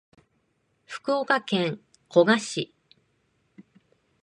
[0.87, 1.79] 福岡県
[2.11, 2.73] 古賀市